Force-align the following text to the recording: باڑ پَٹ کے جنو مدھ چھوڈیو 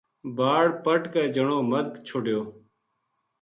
باڑ 0.37 0.63
پَٹ 0.83 1.01
کے 1.13 1.23
جنو 1.35 1.57
مدھ 1.69 1.93
چھوڈیو 2.07 2.41